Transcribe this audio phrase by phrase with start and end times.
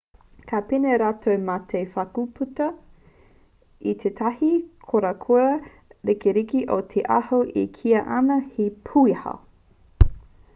[0.51, 2.69] ka pēnei rātou mā te whakputa
[3.91, 4.49] i tētahi
[4.93, 5.51] korakora
[6.11, 9.35] ririki o te aho e kīia ana he pūaho